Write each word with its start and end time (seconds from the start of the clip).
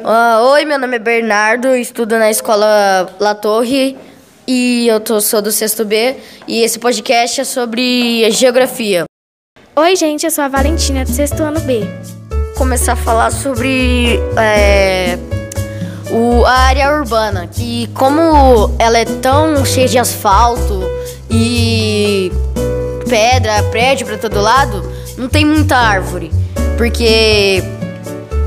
Uh, 0.00 0.40
oi, 0.52 0.64
meu 0.64 0.78
nome 0.78 0.96
é 0.96 0.98
Bernardo, 0.98 1.76
estudo 1.76 2.18
na 2.18 2.30
escola 2.30 3.14
La 3.20 3.34
Torre 3.34 3.94
e 4.46 4.88
eu 4.88 5.00
tô, 5.00 5.20
sou 5.20 5.42
do 5.42 5.52
sexto 5.52 5.84
B 5.84 6.16
e 6.48 6.62
esse 6.62 6.78
podcast 6.78 7.42
é 7.42 7.44
sobre 7.44 8.30
geografia. 8.30 9.04
Oi, 9.76 9.96
gente, 9.96 10.24
eu 10.24 10.30
sou 10.30 10.44
a 10.44 10.48
Valentina, 10.48 11.04
do 11.04 11.10
sexto 11.10 11.42
ano 11.42 11.60
B. 11.60 11.82
Começar 12.56 12.94
a 12.94 12.96
falar 12.96 13.30
sobre 13.30 14.18
é, 14.38 15.18
o, 16.10 16.42
a 16.46 16.52
área 16.52 16.90
urbana, 16.90 17.46
que 17.46 17.86
como 17.88 18.74
ela 18.78 18.98
é 18.98 19.04
tão 19.04 19.62
cheia 19.66 19.88
de 19.88 19.98
asfalto 19.98 20.80
e 21.30 22.32
pedra, 23.12 23.62
prédio 23.64 24.06
para 24.06 24.16
todo 24.16 24.40
lado, 24.40 24.90
não 25.18 25.28
tem 25.28 25.44
muita 25.44 25.76
árvore, 25.76 26.32
porque 26.78 27.62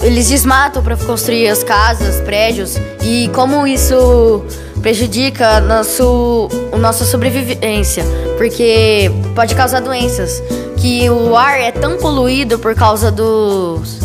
eles 0.00 0.28
desmatam 0.30 0.82
para 0.82 0.96
construir 0.96 1.46
as 1.46 1.62
casas, 1.62 2.22
prédios. 2.22 2.78
E 3.02 3.28
como 3.34 3.66
isso 3.66 4.46
prejudica 4.80 5.60
nosso, 5.60 6.48
a 6.72 6.76
nossa 6.78 7.04
sobrevivência, 7.04 8.02
porque 8.38 9.12
pode 9.34 9.54
causar 9.54 9.80
doenças, 9.80 10.42
que 10.78 11.10
o 11.10 11.36
ar 11.36 11.60
é 11.60 11.70
tão 11.70 11.98
poluído 11.98 12.58
por 12.58 12.74
causa 12.74 13.10
dos, 13.10 13.98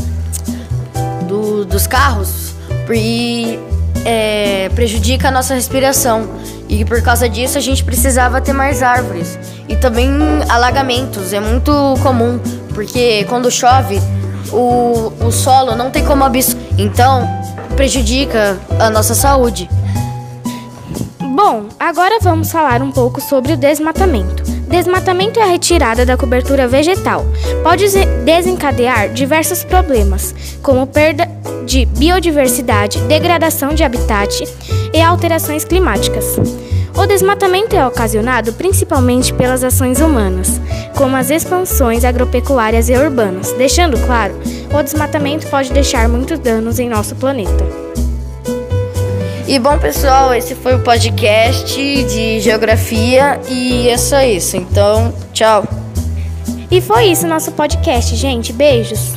do, 1.29 1.63
dos 1.63 1.87
carros 1.87 2.53
e 2.93 3.57
é, 4.03 4.70
prejudica 4.75 5.29
a 5.29 5.31
nossa 5.31 5.53
respiração. 5.53 6.27
E 6.71 6.85
por 6.85 7.02
causa 7.02 7.27
disso 7.27 7.57
a 7.57 7.61
gente 7.61 7.84
precisava 7.84 8.39
ter 8.39 8.53
mais 8.53 8.81
árvores. 8.81 9.38
E 9.67 9.75
também 9.75 10.09
alagamentos, 10.48 11.34
é 11.34 11.39
muito 11.39 11.71
comum, 12.02 12.39
porque 12.73 13.25
quando 13.25 13.52
chove 13.52 14.02
o, 14.52 15.12
o 15.20 15.31
solo 15.31 15.76
não 15.76 15.91
tem 15.91 16.05
como 16.05 16.23
absorver, 16.23 16.62
então 16.77 17.27
prejudica 17.76 18.57
a 18.79 18.90
nossa 18.90 19.13
saúde. 19.13 19.70
Bom, 21.20 21.65
agora 21.77 22.20
vamos 22.21 22.49
falar 22.51 22.82
um 22.82 22.91
pouco 22.91 23.20
sobre 23.20 23.51
o 23.51 23.57
desmatamento. 23.57 24.43
Desmatamento 24.70 25.40
é 25.40 25.43
a 25.43 25.48
retirada 25.48 26.05
da 26.05 26.15
cobertura 26.15 26.65
vegetal. 26.67 27.26
Pode 27.63 27.85
desencadear 28.23 29.10
diversos 29.10 29.65
problemas, 29.65 30.34
como 30.62 30.88
perda 30.88 31.27
de 31.65 31.85
biodiversidade, 31.85 32.99
degradação 33.01 33.73
de 33.73 33.84
habitat 33.84 34.43
e 34.93 35.01
alterações 35.01 35.65
climáticas. 35.65 36.38
O 36.95 37.05
desmatamento 37.05 37.75
é 37.75 37.85
ocasionado 37.85 38.53
principalmente 38.53 39.34
pelas 39.34 39.63
ações 39.63 39.99
humanas, 39.99 40.59
como 40.95 41.15
as 41.15 41.29
expansões 41.29 42.03
agropecuárias 42.03 42.89
e 42.89 42.93
urbanas. 42.93 43.51
Deixando 43.53 43.98
claro, 44.05 44.33
o 44.73 44.83
desmatamento 44.83 45.48
pode 45.48 45.71
deixar 45.71 46.07
muitos 46.07 46.39
danos 46.39 46.79
em 46.79 46.89
nosso 46.89 47.15
planeta. 47.15 47.65
E 49.48 49.59
bom, 49.59 49.77
pessoal, 49.77 50.33
esse 50.33 50.55
foi 50.55 50.75
o 50.75 50.79
podcast 50.79 51.75
de 51.75 52.39
geografia 52.39 53.39
e 53.49 53.89
é 53.89 53.98
só 53.98 54.21
isso. 54.21 54.55
Então, 54.55 55.13
tchau. 55.33 55.65
E 56.70 56.79
foi 56.79 57.07
isso 57.07 57.27
nosso 57.27 57.51
podcast, 57.51 58.15
gente. 58.15 58.53
Beijos. 58.53 59.11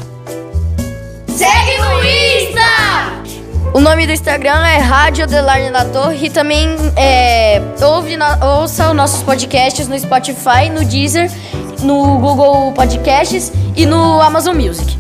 Segue 1.29 1.79
no 1.79 2.03
Insta! 2.03 2.84
O 3.75 3.81
nome 3.81 4.07
do 4.07 4.13
Instagram 4.13 4.65
é 4.65 4.79
Rádio 4.79 5.25
Adelarne 5.25 5.69
da 5.73 5.85
Torre 5.85 6.29
e 6.29 6.31
também 6.31 6.69
é, 6.97 7.61
ouve, 7.83 8.17
ouça 8.61 8.89
os 8.91 8.95
nossos 8.95 9.21
podcasts 9.25 9.89
no 9.89 9.99
Spotify, 9.99 10.71
no 10.73 10.85
Deezer, 10.85 11.29
no 11.83 12.19
Google 12.19 12.73
Podcasts 12.73 13.53
e 13.77 13.85
no 13.85 14.21
Amazon 14.23 14.55
Music. 14.55 14.97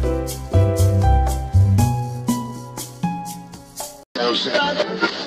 You. 4.16 5.23